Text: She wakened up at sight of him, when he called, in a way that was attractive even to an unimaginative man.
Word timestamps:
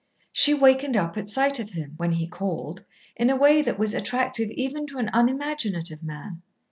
She 0.31 0.55
wakened 0.55 0.97
up 0.97 1.15
at 1.15 1.29
sight 1.29 1.59
of 1.59 1.69
him, 1.69 1.93
when 1.97 2.13
he 2.13 2.25
called, 2.27 2.85
in 3.15 3.29
a 3.29 3.35
way 3.35 3.61
that 3.61 3.77
was 3.77 3.93
attractive 3.93 4.49
even 4.49 4.87
to 4.87 4.97
an 4.97 5.11
unimaginative 5.13 6.01
man. 6.01 6.41